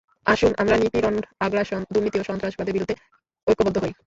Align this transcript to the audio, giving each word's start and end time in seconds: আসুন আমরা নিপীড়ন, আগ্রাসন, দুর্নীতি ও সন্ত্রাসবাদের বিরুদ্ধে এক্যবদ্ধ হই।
আসুন 0.25 0.51
আমরা 0.57 0.75
নিপীড়ন, 0.77 1.15
আগ্রাসন, 1.39 1.81
দুর্নীতি 1.93 2.17
ও 2.19 2.23
সন্ত্রাসবাদের 2.23 2.73
বিরুদ্ধে 2.73 2.95
এক্যবদ্ধ 3.47 3.77
হই। 3.83 3.93